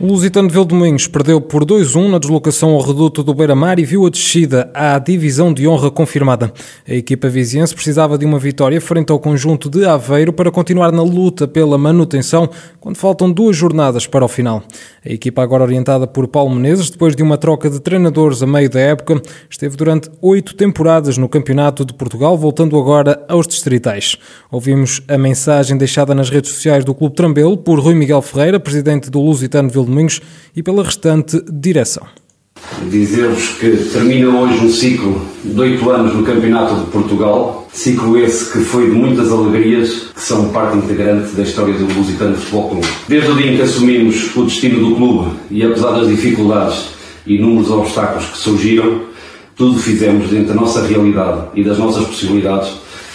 O 0.00 0.06
Lusitano 0.06 0.46
de 0.46 0.54
Vildomingos 0.54 1.08
perdeu 1.08 1.40
por 1.40 1.64
2-1 1.64 2.08
na 2.08 2.20
deslocação 2.20 2.70
ao 2.70 2.80
reduto 2.80 3.20
do 3.24 3.34
Beira-Mar 3.34 3.80
e 3.80 3.84
viu 3.84 4.06
a 4.06 4.10
descida 4.10 4.70
à 4.72 4.96
divisão 4.96 5.52
de 5.52 5.66
honra 5.66 5.90
confirmada. 5.90 6.52
A 6.88 6.94
equipa 6.94 7.28
viziense 7.28 7.74
precisava 7.74 8.16
de 8.16 8.24
uma 8.24 8.38
vitória 8.38 8.80
frente 8.80 9.10
ao 9.10 9.18
conjunto 9.18 9.68
de 9.68 9.84
Aveiro 9.84 10.32
para 10.32 10.52
continuar 10.52 10.92
na 10.92 11.02
luta 11.02 11.48
pela 11.48 11.76
manutenção 11.76 12.48
quando 12.78 12.94
faltam 12.94 13.32
duas 13.32 13.56
jornadas 13.56 14.06
para 14.06 14.24
o 14.24 14.28
final. 14.28 14.62
A 15.04 15.12
equipa 15.12 15.42
agora 15.42 15.64
orientada 15.64 16.06
por 16.06 16.28
Paulo 16.28 16.54
Menezes, 16.54 16.90
depois 16.90 17.16
de 17.16 17.22
uma 17.24 17.36
troca 17.36 17.68
de 17.68 17.80
treinadores 17.80 18.40
a 18.40 18.46
meio 18.46 18.70
da 18.70 18.78
época, 18.78 19.20
esteve 19.50 19.76
durante 19.76 20.08
oito 20.22 20.54
temporadas 20.54 21.18
no 21.18 21.28
Campeonato 21.28 21.84
de 21.84 21.92
Portugal, 21.92 22.38
voltando 22.38 22.78
agora 22.78 23.20
aos 23.28 23.48
distritais. 23.48 24.16
Ouvimos 24.48 25.02
a 25.08 25.18
mensagem 25.18 25.76
deixada 25.76 26.14
nas 26.14 26.30
redes 26.30 26.52
sociais 26.52 26.84
do 26.84 26.94
Clube 26.94 27.16
Trambelo 27.16 27.56
por 27.56 27.80
Rui 27.80 27.96
Miguel 27.96 28.22
Ferreira, 28.22 28.60
presidente 28.60 29.10
do 29.10 29.20
Lusitano 29.20 29.66
de 29.66 29.74
Vildomingos 29.74 29.87
Domingos 29.88 30.20
e 30.54 30.62
pela 30.62 30.82
restante 30.82 31.42
direção. 31.50 32.06
Dizer-vos 32.90 33.50
que 33.60 33.70
termina 33.92 34.28
hoje 34.28 34.64
um 34.64 34.70
ciclo 34.70 35.20
de 35.44 35.60
oito 35.60 35.90
anos 35.90 36.14
no 36.14 36.22
Campeonato 36.24 36.74
de 36.74 36.90
Portugal, 36.90 37.68
ciclo 37.72 38.18
esse 38.18 38.52
que 38.52 38.58
foi 38.64 38.86
de 38.86 38.92
muitas 38.92 39.30
alegrias, 39.30 40.10
que 40.14 40.20
são 40.20 40.48
parte 40.50 40.76
integrante 40.76 41.34
da 41.34 41.42
história 41.42 41.74
do 41.74 41.92
Lusitano 41.92 42.36
Futebol 42.36 42.70
Clube. 42.70 42.86
Desde 43.08 43.30
o 43.30 43.36
dia 43.36 43.52
em 43.52 43.56
que 43.56 43.62
assumimos 43.62 44.36
o 44.36 44.44
destino 44.44 44.80
do 44.80 44.96
clube 44.96 45.36
e 45.50 45.62
apesar 45.64 45.92
das 45.92 46.08
dificuldades 46.08 46.88
e 47.26 47.36
inúmeros 47.36 47.70
obstáculos 47.70 48.26
que 48.26 48.38
surgiram, 48.38 49.02
tudo 49.56 49.78
fizemos 49.78 50.28
dentro 50.28 50.48
da 50.48 50.54
nossa 50.54 50.86
realidade 50.86 51.48
e 51.54 51.64
das 51.64 51.78
nossas 51.78 52.06
possibilidades 52.06 52.70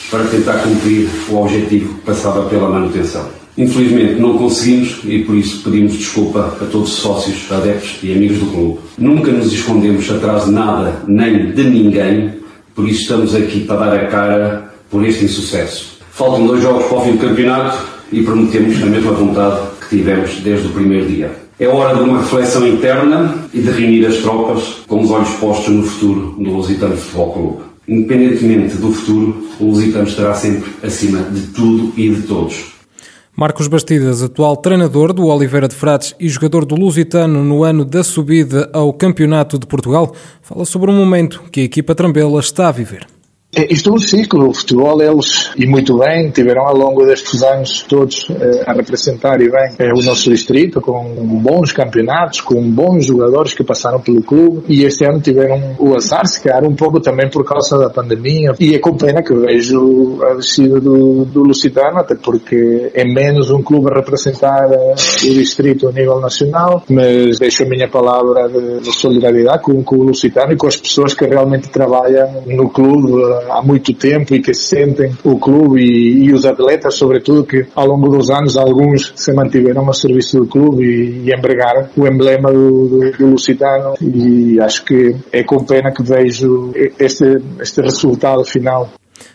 para 0.09 0.25
tentar 0.25 0.59
cumprir 0.59 1.09
o 1.29 1.37
objetivo 1.37 1.95
que 1.95 2.01
passava 2.01 2.47
pela 2.49 2.69
manutenção. 2.69 3.42
Infelizmente 3.57 4.19
não 4.19 4.37
conseguimos 4.37 4.99
e 5.05 5.19
por 5.19 5.35
isso 5.35 5.61
pedimos 5.63 5.93
desculpa 5.93 6.57
a 6.59 6.65
todos 6.65 6.93
os 6.93 6.99
sócios, 6.99 7.51
adeptos 7.51 7.97
e 8.01 8.11
amigos 8.11 8.39
do 8.39 8.47
clube. 8.47 8.79
Nunca 8.97 9.31
nos 9.31 9.53
escondemos 9.53 10.09
atrás 10.09 10.45
de 10.45 10.51
nada 10.51 11.03
nem 11.07 11.51
de 11.51 11.63
ninguém, 11.63 12.31
por 12.73 12.87
isso 12.87 13.01
estamos 13.01 13.35
aqui 13.35 13.61
para 13.61 13.77
dar 13.77 13.95
a 13.95 14.07
cara 14.07 14.73
por 14.89 15.05
este 15.05 15.25
insucesso. 15.25 15.99
Faltam 16.11 16.47
dois 16.47 16.61
jogos 16.61 16.85
para 16.85 16.97
o 16.97 17.01
fim 17.01 17.11
do 17.11 17.19
campeonato 17.19 17.77
e 18.11 18.23
prometemos 18.23 18.81
a 18.81 18.85
mesma 18.87 19.11
vontade 19.11 19.59
que 19.81 19.97
tivemos 19.97 20.35
desde 20.43 20.67
o 20.67 20.71
primeiro 20.71 21.07
dia. 21.07 21.31
É 21.59 21.67
hora 21.67 21.95
de 21.95 22.01
uma 22.01 22.19
reflexão 22.19 22.67
interna 22.67 23.35
e 23.53 23.61
de 23.61 23.69
reunir 23.69 24.05
as 24.07 24.17
tropas 24.17 24.81
com 24.87 25.01
os 25.01 25.11
olhos 25.11 25.29
postos 25.35 25.73
no 25.73 25.83
futuro 25.83 26.35
do 26.39 26.51
Lusitano 26.51 26.97
Futebol 26.97 27.31
Clube. 27.31 27.63
Independentemente 27.87 28.77
do 28.77 28.91
futuro, 28.91 29.47
o 29.59 29.65
Lusitano 29.65 30.07
estará 30.07 30.33
sempre 30.33 30.71
acima 30.81 31.19
de 31.19 31.41
tudo 31.47 31.93
e 31.95 32.09
de 32.09 32.21
todos. 32.23 32.72
Marcos 33.35 33.67
Bastidas, 33.67 34.21
atual 34.21 34.55
treinador 34.55 35.11
do 35.11 35.25
Oliveira 35.25 35.67
de 35.67 35.73
Frades 35.73 36.13
e 36.19 36.29
jogador 36.29 36.65
do 36.65 36.75
Lusitano 36.75 37.43
no 37.43 37.63
ano 37.63 37.83
da 37.83 38.03
subida 38.03 38.69
ao 38.71 38.93
Campeonato 38.93 39.57
de 39.57 39.65
Portugal, 39.65 40.13
fala 40.43 40.63
sobre 40.65 40.91
o 40.91 40.93
momento 40.93 41.41
que 41.51 41.61
a 41.61 41.63
equipa 41.63 41.95
Trambela 41.95 42.39
está 42.39 42.67
a 42.67 42.71
viver. 42.71 43.07
É, 43.55 43.71
isto 43.71 43.91
é 43.91 43.93
um 43.93 43.99
ciclo, 43.99 44.49
o 44.49 44.53
futebol 44.53 44.99
eles, 44.99 45.51
e 45.55 45.67
muito 45.67 45.99
bem, 45.99 46.31
tiveram 46.31 46.63
ao 46.67 46.75
longo 46.75 47.05
destes 47.05 47.43
anos 47.43 47.83
todos 47.83 48.27
eh, 48.31 48.63
a 48.65 48.73
representar 48.73 49.39
e 49.41 49.49
bem 49.49 49.75
eh, 49.77 49.93
o 49.93 50.01
nosso 50.01 50.31
distrito, 50.31 50.81
com 50.81 51.03
bons 51.39 51.71
campeonatos, 51.71 52.41
com 52.41 52.59
bons 52.71 53.05
jogadores 53.05 53.53
que 53.53 53.63
passaram 53.63 53.99
pelo 54.01 54.23
clube, 54.23 54.63
e 54.67 54.83
este 54.83 55.05
ano 55.05 55.21
tiveram 55.21 55.75
o 55.77 55.95
azar, 55.95 56.25
se 56.25 56.41
calhar 56.41 56.63
um 56.63 56.75
pouco 56.75 56.99
também 56.99 57.29
por 57.29 57.45
causa 57.45 57.77
da 57.77 57.91
pandemia, 57.91 58.53
e 58.59 58.73
é 58.73 58.79
com 58.79 58.97
pena 58.97 59.21
que 59.21 59.35
vejo 59.35 60.19
a 60.23 60.33
descida 60.33 60.79
do, 60.79 61.23
do 61.23 61.43
Lusitano, 61.43 61.99
até 61.99 62.15
porque 62.15 62.89
é 62.95 63.05
menos 63.05 63.51
um 63.51 63.61
clube 63.61 63.91
a 63.91 63.95
representar 63.97 64.67
eh, 64.71 64.95
o 65.25 65.33
distrito 65.33 65.87
a 65.87 65.91
nível 65.91 66.19
nacional, 66.19 66.83
mas 66.89 67.37
deixo 67.37 67.61
a 67.61 67.67
minha 67.67 67.87
palavra 67.87 68.49
de, 68.49 68.79
de 68.79 68.91
solidariedade 68.91 69.61
com, 69.61 69.83
com 69.83 69.97
o 69.97 70.03
Lusitano 70.03 70.53
e 70.53 70.57
com 70.57 70.65
as 70.65 70.75
pessoas 70.75 71.13
que 71.13 71.25
realmente 71.25 71.69
trabalham 71.69 72.41
no 72.47 72.67
clube 72.67 73.42
há 73.49 73.61
muito 73.61 73.93
tempo 73.93 74.33
e 74.33 74.41
que 74.41 74.53
sentem 74.53 75.11
o 75.23 75.37
clube 75.37 75.81
e, 75.81 76.25
e, 76.25 76.33
os 76.33 76.45
atletas, 76.45 76.95
sobretudo, 76.95 77.45
que 77.45 77.65
ao 77.75 77.87
longo 77.87 78.09
dos 78.09 78.29
anos 78.29 78.57
alguns 78.57 79.13
se 79.15 79.33
mantiveram 79.33 79.89
a 79.89 79.93
serviço 79.93 80.39
do 80.39 80.47
clube 80.47 80.83
e, 80.83 81.29
e 81.29 81.33
empregaram 81.33 81.87
o 81.95 82.07
emblema 82.07 82.51
do, 82.51 82.87
do, 82.87 83.11
do, 83.11 83.27
Lusitano 83.27 83.95
e 84.01 84.59
acho 84.59 84.85
que 84.85 85.15
é 85.31 85.43
com 85.43 85.63
pena 85.65 85.91
que 85.91 86.03
vejo 86.03 86.71
este, 86.99 87.41
este 87.59 87.81
resultado 87.81 88.43
final. 88.43 88.89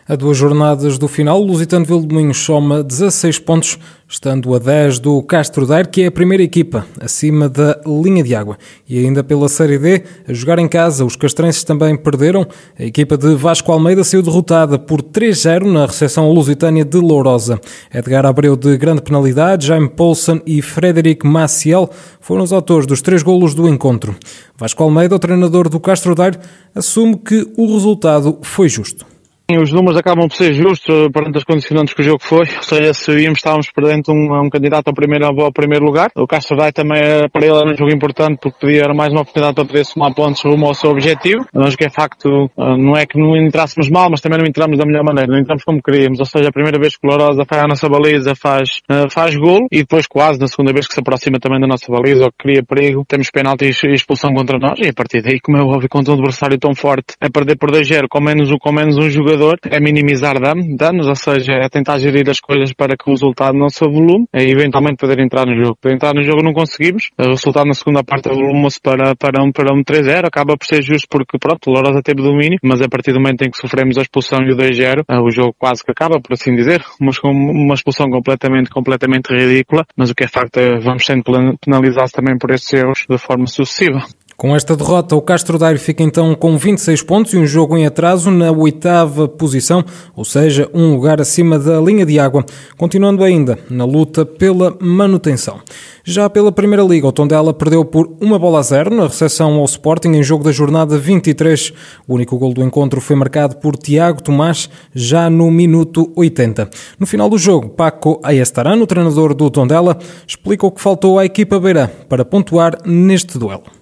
A 0.08 0.16
duas 0.16 0.38
jornadas 0.38 0.96
do 0.96 1.06
final, 1.06 1.38
o 1.38 1.44
Lusitano 1.44 1.84
Vildominhos 1.84 2.38
soma 2.38 2.82
16 2.82 3.41
pontos, 3.41 3.78
estando 4.08 4.54
a 4.54 4.58
10 4.58 5.00
do 5.00 5.22
Castro 5.22 5.66
Daire, 5.66 5.86
que 5.86 6.00
é 6.00 6.06
a 6.06 6.10
primeira 6.10 6.42
equipa 6.42 6.86
acima 6.98 7.46
da 7.46 7.78
linha 7.86 8.24
de 8.24 8.34
água. 8.34 8.56
E 8.88 8.98
ainda 8.98 9.22
pela 9.22 9.50
Série 9.50 9.76
D, 9.76 10.02
a 10.26 10.32
jogar 10.32 10.58
em 10.58 10.66
casa, 10.66 11.04
os 11.04 11.14
castrenses 11.14 11.62
também 11.62 11.94
perderam. 11.94 12.46
A 12.78 12.84
equipa 12.84 13.19
de 13.19 13.34
Vasco 13.34 13.70
Almeida 13.70 14.02
saiu 14.02 14.22
derrotada 14.22 14.78
por 14.78 15.02
3-0 15.02 15.70
na 15.70 15.84
recepção 15.84 16.32
lusitânia 16.32 16.86
de 16.86 16.96
Lourosa. 16.96 17.60
Edgar 17.94 18.25
Abreu 18.25 18.56
de 18.56 18.78
grande 18.78 19.02
penalidade, 19.02 19.66
Jaime 19.66 19.90
Poulsen 19.90 20.40
e 20.46 20.62
Frederic 20.62 21.26
Maciel 21.26 21.90
foram 22.19 22.44
os 22.44 22.52
autores 22.54 22.86
dos 22.86 23.02
três 23.02 23.22
golos 23.22 23.52
do 23.52 23.69
encontro. 23.69 24.16
Vasco 24.56 24.82
Almeida, 24.82 25.14
o 25.14 25.19
treinador 25.19 25.69
do 25.69 25.78
Castro 25.78 26.14
Daire, 26.14 26.38
assume 26.75 27.14
que 27.19 27.46
o 27.58 27.75
resultado 27.75 28.38
foi 28.40 28.70
justo. 28.70 29.18
Os 29.50 29.72
números 29.72 29.97
acabam 29.97 30.28
por 30.28 30.36
ser 30.36 30.53
justos 30.53 30.94
eh, 30.94 31.09
perante 31.09 31.38
as 31.38 31.44
condicionantes 31.44 31.94
que 31.94 32.03
o 32.03 32.04
jogo 32.04 32.19
foi, 32.22 32.41
ou 32.41 32.62
seja, 32.62 32.92
se 32.92 33.10
íamos, 33.12 33.38
estávamos 33.38 33.70
perdendo 33.72 34.12
um, 34.12 34.44
um 34.44 34.50
candidato 34.50 34.88
ao 34.88 34.92
primeiro, 34.92 35.25
ao 35.25 35.50
primeiro 35.50 35.86
lugar. 35.86 36.10
O 36.14 36.26
Castro 36.26 36.54
Dai 36.54 36.70
também, 36.70 37.00
eh, 37.00 37.28
para 37.32 37.47
ele, 37.47 37.56
era 37.56 37.72
um 37.72 37.75
jogo 37.75 37.91
importante 37.91 38.41
porque 38.42 38.58
podia, 38.60 38.82
era 38.82 38.92
mais 38.92 39.10
uma 39.10 39.22
oportunidade 39.22 39.54
para 39.54 39.64
poder 39.64 39.87
somar 39.87 40.14
pontos 40.14 40.42
rumo 40.44 40.66
ao 40.66 40.75
seu 40.75 40.91
objetivo. 40.91 41.47
Mas 41.54 41.75
que 41.75 41.87
é 41.87 41.88
facto, 41.88 42.28
eh, 42.28 42.76
não 42.76 42.94
é 42.94 43.06
que 43.06 43.19
não 43.19 43.34
entrássemos 43.38 43.88
mal, 43.88 44.10
mas 44.10 44.20
também 44.20 44.38
não 44.38 44.44
entramos 44.47 44.76
da 44.76 44.84
melhor 44.84 45.03
maneira, 45.03 45.32
não 45.32 45.38
entramos 45.38 45.64
como 45.64 45.82
queríamos. 45.82 46.20
Ou 46.20 46.26
seja, 46.26 46.50
a 46.50 46.53
primeira 46.53 46.78
vez 46.78 46.98
que 46.98 47.06
o 47.06 47.10
Lourosa 47.10 47.47
faz 47.48 47.62
a 47.62 47.66
nossa 47.66 47.88
baliza, 47.88 48.34
faz, 48.34 48.82
faz 49.10 49.34
gol 49.34 49.66
e 49.72 49.78
depois 49.78 50.06
quase 50.06 50.38
na 50.38 50.47
segunda 50.47 50.75
vez 50.75 50.87
que 50.87 50.92
se 50.92 51.00
aproxima 51.00 51.41
também 51.41 51.58
da 51.58 51.66
nossa 51.66 51.91
baliza, 51.91 52.25
ou 52.25 52.31
que 52.32 52.37
cria 52.37 52.62
perigo, 52.62 53.03
temos 53.08 53.31
penalti 53.31 53.64
e 53.64 53.94
expulsão 53.94 54.31
contra 54.34 54.58
nós 54.58 54.78
e 54.78 54.88
a 54.88 54.92
partir 54.92 55.22
daí, 55.22 55.41
como 55.41 55.56
é 55.56 55.62
óbvio, 55.62 55.88
contra 55.88 56.12
um 56.12 56.16
adversário 56.16 56.58
tão 56.58 56.75
forte, 56.75 57.14
a 57.19 57.31
perder 57.31 57.56
por 57.56 57.70
2-0 57.70 58.08
com 58.10 58.20
menos, 58.20 58.50
com 58.60 58.72
menos 58.72 58.98
um 58.98 59.08
jogador, 59.08 59.38
é 59.71 59.81
minimizar 59.81 60.37
danos, 60.41 61.06
ou 61.06 61.16
seja, 61.16 61.53
é 61.53 61.69
tentar 61.69 61.99
gerir 61.99 62.28
as 62.28 62.41
coisas 62.41 62.72
para 62.72 62.97
que 62.97 63.09
o 63.09 63.12
resultado 63.12 63.56
não 63.56 63.69
se 63.69 63.84
volume 63.84 64.26
e 64.34 64.50
eventualmente 64.50 64.97
poder 64.97 65.21
entrar 65.21 65.47
no 65.47 65.56
jogo. 65.56 65.78
Para 65.81 65.93
entrar 65.93 66.15
no 66.15 66.22
jogo 66.22 66.43
não 66.43 66.53
conseguimos, 66.53 67.10
o 67.19 67.31
resultado 67.31 67.66
na 67.66 67.75
segunda 67.75 68.03
parte 68.04 68.28
evoluiu-se 68.28 68.81
para, 68.81 69.15
para 69.16 69.43
um, 69.43 69.53
para 69.53 69.75
um 69.75 69.82
3-0, 69.82 70.26
acaba 70.26 70.56
por 70.56 70.66
ser 70.66 70.82
justo 70.82 71.06
porque 71.10 71.38
pronto, 71.38 71.71
Lourosa 71.71 72.03
teve 72.03 72.22
domínio, 72.22 72.59
mas 72.62 72.81
a 72.81 72.88
partir 72.88 73.12
do 73.12 73.21
momento 73.21 73.43
em 73.43 73.50
que 73.50 73.59
sofremos 73.59 73.99
a 73.99 74.03
expulsão 74.03 74.41
e 74.43 74.53
o 74.53 74.56
2-0, 74.56 75.04
eh, 75.09 75.19
o 75.21 75.31
jogo 75.31 75.55
quase 75.59 75.84
que 75.84 75.91
acaba, 75.91 76.20
por 76.20 76.32
assim 76.34 76.55
dizer, 76.55 76.82
mas 77.00 77.19
com 77.19 77.31
uma 77.31 77.75
expulsão 77.75 78.09
completamente, 78.10 78.70
completamente 78.70 79.32
ridícula, 79.32 79.84
mas 79.97 80.10
o 80.10 80.15
que 80.15 80.25
é 80.25 80.28
facto 80.28 80.59
é 80.59 80.78
vamos 80.78 81.05
sendo 81.05 81.22
penalizados 81.60 82.12
também 82.12 82.37
por 82.38 82.50
esses 82.50 82.72
erros 82.72 83.05
de 83.09 83.19
forma 83.19 83.47
sucessiva. 83.47 84.05
Com 84.41 84.54
esta 84.54 84.76
derrota, 84.76 85.16
o 85.16 85.21
Castro 85.21 85.59
Daire 85.59 85.81
fica 85.81 86.00
então 86.00 86.32
com 86.32 86.56
26 86.56 87.03
pontos 87.03 87.32
e 87.32 87.37
um 87.37 87.44
jogo 87.44 87.76
em 87.76 87.84
atraso 87.84 88.31
na 88.31 88.53
oitava 88.53 89.26
posição, 89.26 89.84
ou 90.15 90.25
seja, 90.25 90.71
um 90.72 90.94
lugar 90.94 91.21
acima 91.21 91.59
da 91.59 91.81
linha 91.81 92.06
de 92.06 92.21
água, 92.21 92.47
continuando 92.76 93.25
ainda 93.25 93.59
na 93.69 93.84
luta 93.84 94.25
pela 94.25 94.76
manutenção. 94.81 95.58
Já 96.05 96.31
pela 96.31 96.52
Primeira 96.52 96.85
Liga, 96.85 97.08
o 97.08 97.11
Tondela 97.11 97.52
perdeu 97.52 97.85
por 97.85 98.17
uma 98.20 98.38
bola 98.38 98.61
a 98.61 98.62
zero 98.62 98.94
na 98.94 99.08
recepção 99.08 99.55
ao 99.55 99.64
Sporting 99.64 100.11
em 100.11 100.23
jogo 100.23 100.44
da 100.44 100.52
jornada 100.52 100.96
23. 100.96 101.73
O 102.06 102.14
único 102.14 102.38
gol 102.38 102.55
do 102.55 102.62
encontro 102.62 103.00
foi 103.00 103.17
marcado 103.17 103.56
por 103.56 103.76
Tiago 103.76 104.23
Tomás, 104.23 104.70
já 104.94 105.29
no 105.29 105.50
minuto 105.50 106.12
80. 106.14 106.70
No 106.96 107.08
final 107.08 107.29
do 107.29 107.38
jogo, 107.38 107.70
Paco 107.70 108.20
Ayestarano, 108.23 108.87
treinador 108.87 109.35
do 109.35 109.50
Tondela, 109.50 109.99
explica 110.25 110.64
o 110.64 110.70
que 110.70 110.81
faltou 110.81 111.19
à 111.19 111.25
equipa 111.25 111.58
beira 111.58 111.90
para 112.08 112.25
pontuar 112.25 112.79
neste 112.87 113.37
duelo 113.37 113.77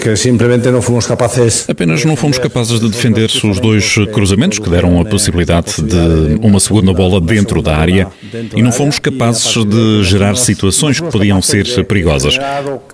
que 0.00 0.16
simplesmente 0.16 0.70
não 0.70 0.80
fomos 0.80 1.06
capazes. 1.06 1.68
Apenas 1.68 2.04
não 2.04 2.16
fomos 2.16 2.38
capazes 2.38 2.80
de 2.80 2.88
defender 2.88 3.30
os 3.44 3.60
dois 3.60 3.94
cruzamentos 4.12 4.58
que 4.58 4.68
deram 4.68 5.00
a 5.00 5.04
possibilidade 5.04 5.74
de 5.82 6.38
uma 6.40 6.58
segunda 6.58 6.92
bola 6.92 7.20
dentro 7.20 7.60
da 7.60 7.76
área 7.76 8.08
e 8.56 8.62
não 8.62 8.72
fomos 8.72 8.98
capazes 8.98 9.52
de 9.64 10.02
gerar 10.04 10.36
situações 10.36 11.00
que 11.00 11.10
podiam 11.10 11.42
ser 11.42 11.84
perigosas. 11.84 12.38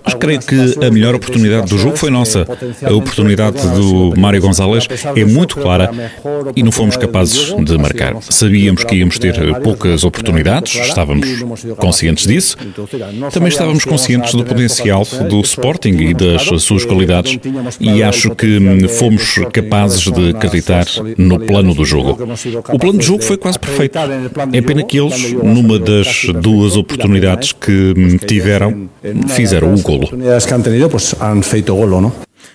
Mas 0.04 0.14
creio 0.14 0.40
que 0.40 0.84
a 0.84 0.90
melhor 0.90 1.14
oportunidade 1.14 1.68
do 1.68 1.78
jogo 1.78 1.96
foi 1.96 2.10
nossa. 2.10 2.46
A 2.82 2.92
oportunidade 2.92 3.60
do 3.68 4.12
Mário 4.16 4.40
Gonzalez 4.40 4.88
é 5.14 5.24
muito 5.24 5.56
clara 5.56 5.90
e 6.54 6.62
não 6.62 6.72
fomos 6.72 6.96
capazes 6.96 7.54
de 7.56 7.78
marcar. 7.78 8.16
Sabíamos 8.22 8.82
que 8.82 8.96
íamos 8.96 9.18
ter 9.18 9.34
poucas 9.60 10.02
oportunidades, 10.02 10.74
estávamos 10.74 11.26
conscientes 11.76 12.26
disso. 12.26 12.56
Também 13.32 13.48
estávamos 13.48 13.84
conscientes 13.84 14.34
do 14.34 14.44
potencial 14.44 15.06
do 15.28 15.40
Sporting 15.40 15.96
e 15.98 16.14
das 16.14 16.42
suas 16.62 16.84
e 17.81 18.02
acho 18.02 18.34
que 18.34 18.58
fomos 18.88 19.38
capazes 19.52 20.10
de 20.10 20.31
acreditar 20.31 20.87
no 21.16 21.40
plano 21.40 21.75
do 21.75 21.84
jogo. 21.84 22.19
O 22.72 22.78
plano 22.78 22.98
de 22.98 23.06
jogo 23.06 23.22
foi 23.22 23.37
quase 23.37 23.58
perfeito. 23.58 23.98
É 24.52 24.60
pena 24.60 24.82
que 24.82 24.98
eles, 24.98 25.32
numa 25.32 25.78
das 25.78 26.26
duas 26.40 26.76
oportunidades 26.76 27.52
que 27.52 28.19
tiveram, 28.26 28.88
fizeram 29.28 29.75
o 29.75 29.81
golo. 29.81 30.08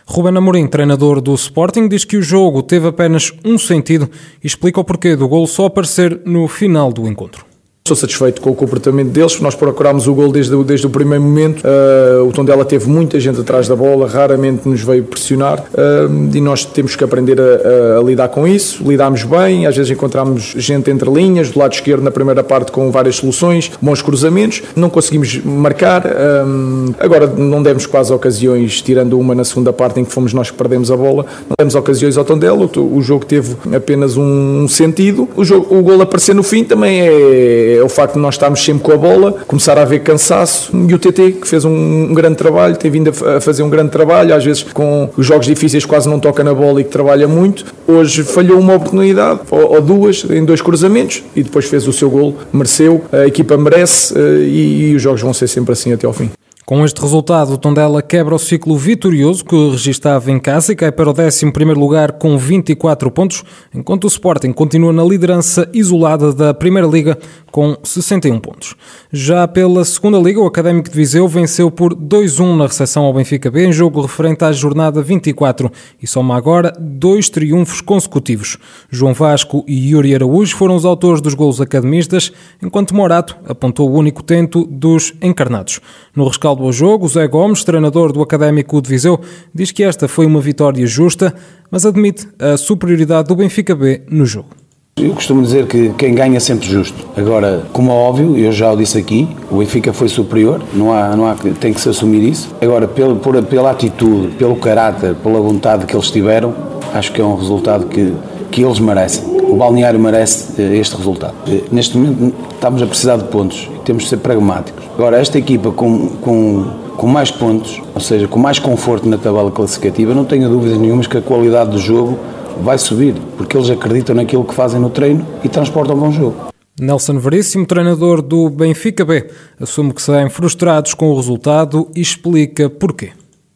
Ruben 0.06 0.38
Amorim, 0.38 0.68
treinador 0.68 1.22
do 1.22 1.34
Sporting, 1.36 1.88
diz 1.88 2.04
que 2.04 2.18
o 2.18 2.22
jogo 2.22 2.62
teve 2.62 2.88
apenas 2.88 3.32
um 3.46 3.58
sentido 3.58 4.10
e 4.44 4.48
explica 4.48 4.80
o 4.80 4.84
porquê 4.84 5.16
do 5.16 5.28
golo 5.28 5.48
só 5.48 5.66
aparecer 5.66 6.22
no 6.26 6.48
final 6.48 6.92
do 6.92 7.08
encontro. 7.08 7.51
Estou 7.84 7.96
satisfeito 7.96 8.42
com 8.42 8.52
o 8.52 8.56
comportamento 8.56 9.10
deles. 9.10 9.40
Nós 9.42 9.56
procurámos 9.56 10.08
o 10.08 10.14
gol 10.14 10.32
desde, 10.32 10.56
desde 10.64 10.86
o 10.86 10.90
primeiro 10.90 11.24
momento. 11.24 11.64
Uh, 11.66 12.28
o 12.28 12.32
Tondela 12.32 12.64
teve 12.64 12.88
muita 12.88 13.20
gente 13.20 13.42
atrás 13.42 13.68
da 13.68 13.76
bola, 13.76 14.08
raramente 14.08 14.70
nos 14.70 14.82
veio 14.82 15.04
pressionar 15.04 15.60
uh, 15.60 16.30
e 16.32 16.40
nós 16.40 16.64
temos 16.64 16.96
que 16.96 17.04
aprender 17.04 17.42
a, 17.42 18.00
a, 18.00 18.04
lidar 18.04 18.30
com 18.30 18.48
isso. 18.48 18.88
Lidámos 18.88 19.24
bem, 19.24 19.66
às 19.66 19.76
vezes 19.76 19.92
encontramos 19.92 20.54
gente 20.56 20.92
entre 20.92 21.10
linhas, 21.10 21.50
do 21.50 21.58
lado 21.58 21.74
esquerdo 21.74 22.04
na 22.04 22.12
primeira 22.12 22.44
parte 22.44 22.72
com 22.72 22.92
várias 22.92 23.16
soluções, 23.16 23.72
bons 23.82 24.00
cruzamentos. 24.04 24.62
Não 24.76 24.90
conseguimos 24.90 25.44
marcar. 25.44 26.06
Uh, 26.06 26.94
agora 27.00 27.26
não 27.26 27.64
demos 27.64 27.88
quase 27.88 28.14
ocasiões, 28.14 28.80
tirando 28.80 29.20
uma 29.20 29.34
na 29.34 29.44
segunda 29.44 29.74
parte 29.74 30.00
em 30.00 30.06
que 30.06 30.12
fomos 30.12 30.34
nós 30.34 30.52
que 30.52 30.56
perdemos 30.56 30.92
a 30.92 30.96
bola. 30.96 31.26
Não 31.50 31.56
demos 31.58 31.74
ocasiões 31.74 32.16
ao 32.16 32.24
Tondela. 32.24 32.70
O, 32.78 32.98
o 32.98 33.02
jogo 33.02 33.26
teve 33.26 33.56
apenas 33.76 34.18
um, 34.18 34.62
um 34.64 34.68
sentido. 34.68 35.28
O, 35.36 35.44
jogo, 35.44 35.76
o 35.76 35.82
gol 35.82 36.00
aparecer 36.00 36.36
no 36.36 36.44
fim 36.44 36.64
também 36.64 37.02
é 37.02 37.71
é 37.78 37.84
o 37.84 37.90
facto 37.90 38.16
de 38.16 38.20
nós 38.20 38.36
estarmos 38.36 38.64
sempre 38.64 38.84
com 38.84 38.92
a 38.92 38.98
bola, 38.98 39.34
começar 39.48 39.78
a 39.78 39.82
haver 39.82 40.02
cansaço 40.02 40.72
e 40.88 40.94
o 40.94 41.00
TT 41.00 41.34
que 41.42 41.48
fez 41.48 41.66
um, 41.66 41.72
um 41.72 42.14
grande 42.14 42.36
trabalho, 42.36 42.76
tem 42.76 42.90
vindo 42.90 43.10
a, 43.10 43.38
a, 43.38 43.42
fazer 43.42 43.64
um 43.64 43.70
grande 43.70 43.92
trabalho, 43.92 44.34
às 44.34 44.44
vezes 44.44 44.64
com 44.64 45.10
os 45.18 45.26
jogos 45.26 45.46
difíceis 45.46 45.86
quase 45.86 46.10
não 46.10 46.20
toca 46.20 46.44
na 46.44 46.54
bola 46.54 46.82
e 46.82 46.84
que 46.84 46.90
trabalha 46.90 47.28
muito. 47.28 47.66
Hoje 47.88 48.24
falhou 48.24 48.60
uma 48.60 48.76
oportunidade 48.76 49.42
ou, 49.50 49.74
ou 49.74 49.82
duas 49.82 50.24
em 50.30 50.44
dois 50.44 50.62
cruzamentos 50.62 51.24
e 51.36 51.44
depois 51.44 51.66
fez 51.66 51.88
o 51.88 51.94
seu 51.94 52.10
gol, 52.10 52.36
mereceu, 52.52 53.04
a 53.12 53.26
equipa 53.28 53.58
merece 53.58 54.14
eh, 54.18 54.44
e, 54.44 54.90
e 54.92 54.96
os 54.96 55.02
jogos 55.02 55.22
vão 55.22 55.34
ser 55.34 55.48
sempre 55.48 55.74
assim 55.74 55.94
até 55.94 56.06
ao 56.06 56.14
fim. 56.14 56.30
Com 56.72 56.86
este 56.86 57.02
resultado, 57.02 57.52
o 57.52 57.58
Tondela 57.58 58.02
quebra 58.02 58.34
o 58.34 58.40
ciclo 58.40 58.78
vitorioso 58.78 59.44
que 59.44 59.72
registava 59.72 60.32
em 60.32 60.40
casa 60.40 60.72
e 60.72 60.76
cai 60.78 60.90
para 60.90 61.10
o 61.10 61.14
11 61.14 61.46
lugar 61.78 62.14
com 62.14 62.38
24 62.38 63.12
pontos, 63.12 63.44
enquanto 63.76 64.06
o 64.06 64.08
Sporting 64.08 64.54
continua 64.54 64.94
na 64.94 65.04
liderança 65.04 65.70
isolada 65.74 66.32
da 66.32 66.54
Primeira 66.54 66.88
Liga 66.88 67.18
com 67.52 67.76
61 67.84 68.40
pontos. 68.40 68.74
Já 69.12 69.46
pela 69.50 69.84
Segunda 69.84 70.18
Liga, 70.18 70.40
o 70.40 70.46
Académico 70.46 70.90
de 70.90 70.96
Viseu 70.96 71.28
venceu 71.28 71.70
por 71.70 71.94
2-1 71.94 72.56
na 72.56 72.68
recepção 72.68 73.04
ao 73.04 73.14
Benfica 73.14 73.52
B 73.52 73.66
em 73.66 73.74
jogo 73.74 74.00
referente 74.00 74.46
à 74.46 74.54
jornada 74.54 75.02
24 75.02 75.70
e 76.02 76.08
soma 76.08 76.38
agora 76.38 76.74
dois 76.80 77.30
triunfos 77.30 77.82
consecutivos. 77.82 78.58
João 78.90 79.14
Vasco 79.14 79.66
e 79.68 79.90
Yuri 79.90 80.16
Araújo 80.16 80.56
foram 80.56 80.78
os 80.78 80.86
autores 80.86 81.20
dos 81.20 81.34
golos 81.34 81.60
academistas, 81.60 82.32
enquanto 82.64 82.96
Morato 82.96 83.36
apontou 83.46 83.90
o 83.90 83.98
único 83.98 84.24
tento 84.24 84.66
dos 84.66 85.14
encarnados. 85.22 85.82
No 86.16 86.26
rescaldo 86.26 86.61
ao 86.66 86.72
jogo, 86.74 87.08
Zé 87.08 87.28
Gomes, 87.28 87.64
treinador 87.64 88.12
do 88.12 88.22
Académico 88.22 88.82
de 88.82 88.90
Viseu, 88.90 89.20
diz 89.54 89.72
que 89.72 89.84
esta 89.84 90.08
foi 90.08 90.26
uma 90.26 90.42
vitória 90.42 90.86
justa, 90.86 91.34
mas 91.70 91.86
admite 91.86 92.28
a 92.40 92.58
superioridade 92.58 93.28
do 93.28 93.36
Benfica 93.36 93.76
B 93.76 94.02
no 94.10 94.26
jogo. 94.26 94.50
Eu 94.98 95.14
costumo 95.14 95.42
dizer 95.42 95.68
que 95.68 95.90
quem 95.98 96.14
ganha 96.14 96.38
é 96.38 96.40
sempre 96.40 96.68
justo. 96.68 97.08
Agora, 97.16 97.64
como 97.72 97.92
é 97.92 97.94
óbvio, 97.94 98.38
eu 98.38 98.52
já 98.52 98.72
o 98.72 98.76
disse 98.76 98.98
aqui, 98.98 99.28
o 99.50 99.58
Benfica 99.58 99.94
foi 99.94 100.10
superior, 100.10 100.62
não 100.74 100.94
há, 100.94 101.16
não 101.16 101.26
há, 101.26 101.36
tem 101.36 101.74
que 101.74 101.80
se 101.80 101.90
assumir 101.90 102.22
isso. 102.22 102.54
Agora, 102.62 102.88
pelo, 102.88 103.16
por, 103.16 103.42
pela 103.44 103.72
atitude, 103.72 104.36
pelo 104.36 104.56
caráter, 104.58 105.16
pela 105.16 105.40
vontade 105.40 105.86
que 105.86 105.96
eles 105.96 106.12
tiveram, 106.12 106.54
acho 106.94 107.12
que 107.14 107.22
é 107.22 107.24
um 107.24 107.36
resultado 107.36 107.88
que, 107.88 108.14
que 108.52 108.64
eles 108.64 108.80
merecem. 108.80 109.31
O 109.52 109.56
balneário 109.58 110.00
merece 110.00 110.62
eh, 110.62 110.78
este 110.78 110.96
resultado. 110.96 111.36
Eh, 111.46 111.64
neste 111.70 111.98
momento 111.98 112.34
estamos 112.54 112.82
a 112.82 112.88
precisar 112.88 113.18
de 113.18 113.26
pontos 113.26 113.70
e 113.76 113.80
temos 113.80 114.04
de 114.04 114.10
ser 114.10 114.18
pragmáticos. 114.18 114.86
Agora, 114.94 115.20
esta 115.20 115.38
equipa 115.38 115.72
com, 115.72 116.08
com, 116.08 116.66
com 116.96 117.06
mais 117.06 117.32
pontos, 117.32 117.82
ou 117.94 118.00
seja, 118.00 118.30
com 118.30 118.40
mais 118.40 118.60
conforto 118.60 119.10
na 119.10 119.18
tabela 119.18 119.52
classificativa, 119.52 120.14
não 120.14 120.24
tenho 120.24 120.48
dúvidas 120.48 120.78
nenhumas 120.78 121.06
que 121.06 121.18
a 121.18 121.22
qualidade 121.22 121.72
do 121.72 121.80
jogo 121.80 122.18
vai 122.62 122.78
subir, 122.78 123.14
porque 123.36 123.58
eles 123.58 123.70
acreditam 123.70 124.16
naquilo 124.16 124.46
que 124.46 124.54
fazem 124.54 124.80
no 124.80 124.90
treino 124.90 125.28
e 125.44 125.50
transportam 125.50 125.98
bom 125.98 126.14
jogo. 126.14 126.36
Nelson 126.80 127.20
Veríssimo, 127.20 127.66
treinador 127.66 128.22
do 128.22 128.50
Benfica 128.50 129.04
B, 129.04 129.30
assume 129.60 129.92
que 129.94 130.02
saem 130.02 130.30
frustrados 130.30 130.94
com 130.94 131.12
o 131.12 131.16
resultado 131.18 131.90
e 131.94 132.00
explica 132.00 132.70
porquê. 132.70 133.12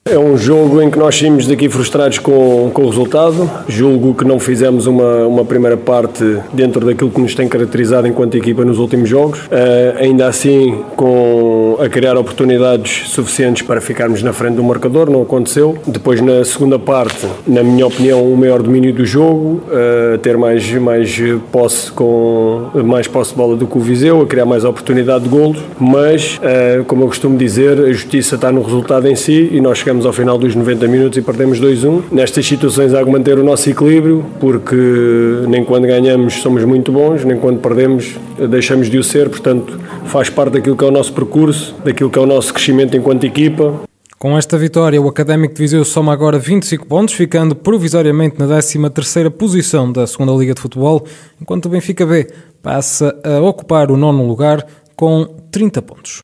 É 0.08 0.20
um 0.20 0.38
jogo 0.38 0.84
em 0.84 0.92
que 0.92 1.00
nós 1.00 1.18
saímos 1.18 1.48
daqui 1.48 1.68
frustrados 1.68 2.20
com, 2.20 2.70
com 2.72 2.84
o 2.84 2.90
resultado. 2.90 3.50
Julgo 3.68 4.14
que 4.14 4.24
não 4.24 4.40
fizemos 4.40 4.86
uma, 4.86 5.26
uma 5.26 5.44
primeira 5.44 5.76
parte 5.76 6.24
dentro 6.54 6.86
daquilo 6.86 7.10
que 7.10 7.20
nos 7.20 7.34
tem 7.34 7.48
caracterizado 7.48 8.08
enquanto 8.08 8.36
equipa 8.38 8.64
nos 8.64 8.78
últimos 8.78 9.10
jogos. 9.10 9.40
Uh, 9.46 9.98
ainda 10.00 10.28
assim, 10.28 10.84
com 10.96 11.80
a 11.82 11.90
criar 11.90 12.16
oportunidades 12.18 13.10
suficientes 13.10 13.64
para 13.64 13.82
ficarmos 13.82 14.22
na 14.22 14.32
frente 14.32 14.58
do 14.58 14.64
marcador, 14.64 15.10
não 15.10 15.24
aconteceu. 15.24 15.76
Depois, 15.88 16.22
na 16.22 16.46
segunda 16.46 16.78
parte, 16.78 17.26
na 17.48 17.64
minha 17.64 17.88
opinião, 17.88 18.32
o 18.32 18.38
maior 18.38 18.62
domínio 18.62 18.94
do 18.94 19.08
jogo, 19.08 19.64
uh, 19.70 20.20
ter 20.20 20.38
mais, 20.38 20.72
mais 20.74 21.20
posse 21.52 21.92
com 21.92 22.70
mais 22.86 23.08
posse 23.08 23.32
de 23.32 23.38
bola 23.38 23.56
do 23.56 23.66
que 23.66 23.76
o 23.76 23.82
Viseu, 23.82 24.22
a 24.22 24.28
criar 24.28 24.46
mais 24.46 24.66
oportunidade 24.66 25.24
de 25.24 25.32
golos. 25.32 25.58
Mas, 25.80 26.40
uh, 26.44 26.84
como 26.84 27.06
eu 27.06 27.08
costumo 27.08 27.36
dizer, 27.36 27.80
a 27.80 27.92
justiça 27.92 28.36
está 28.36 28.52
no 28.52 28.62
resultado 28.62 29.08
em 29.08 29.16
si 29.16 29.50
e 29.52 29.60
nós 29.60 29.80
chegamos 29.80 29.95
chegamos 29.96 30.06
ao 30.06 30.14
final 30.14 30.38
dos 30.38 30.54
90 30.54 30.88
minutos 30.88 31.18
e 31.18 31.22
perdemos 31.22 31.60
2-1. 31.62 32.04
Nestas 32.12 32.46
situações 32.46 32.94
há 32.94 33.04
que 33.04 33.10
manter 33.10 33.38
o 33.40 33.44
nosso 33.44 33.70
equilíbrio, 33.70 34.26
porque 34.40 34.76
nem 35.48 35.64
quando 35.64 35.88
ganhamos 35.88 36.36
somos 36.42 36.64
muito 36.66 36.92
bons, 36.92 37.24
nem 37.24 37.38
quando 37.38 37.60
perdemos 37.60 38.18
deixamos 38.50 38.90
de 38.90 38.98
o 38.98 39.04
ser, 39.04 39.30
portanto 39.30 39.80
faz 40.06 40.30
parte 40.30 40.54
daquilo 40.54 40.76
que 40.76 40.84
é 40.84 40.88
o 40.88 40.92
nosso 40.92 41.14
percurso, 41.14 41.76
daquilo 41.84 42.10
que 42.10 42.20
é 42.20 42.22
o 42.22 42.26
nosso 42.26 42.54
crescimento 42.54 42.98
enquanto 42.98 43.24
equipa. 43.24 43.82
Com 44.18 44.38
esta 44.38 44.58
vitória, 44.58 45.02
o 45.02 45.08
Académico 45.08 45.54
de 45.54 45.62
Viseu 45.62 45.86
soma 45.86 46.12
agora 46.12 46.40
25 46.40 46.86
pontos, 46.88 47.14
ficando 47.14 47.56
provisoriamente 47.56 48.38
na 48.40 48.48
13ª 48.48 49.30
posição 49.30 49.92
da 49.92 50.08
Segunda 50.08 50.32
Liga 50.34 50.54
de 50.54 50.62
Futebol, 50.62 51.06
enquanto 51.40 51.68
o 51.68 51.70
Benfica 51.70 52.06
B 52.06 52.28
passa 52.62 53.16
a 53.24 53.40
ocupar 53.42 53.92
o 53.92 53.98
nono 53.98 54.28
lugar 54.28 54.66
com 54.96 55.26
30 55.52 55.82
pontos. 55.82 56.24